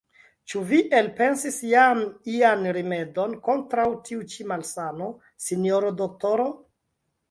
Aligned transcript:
Ĉu 0.53 0.61
vi 0.69 0.79
elpensis 0.99 1.59
jam 1.73 2.01
ian 2.39 2.67
rimedon 2.79 3.37
kontraŭ 3.51 3.87
tiu 4.09 4.27
ĉi 4.35 4.51
malsano, 4.55 5.15
sinjoro 5.49 5.99
doktoro? 6.05 6.53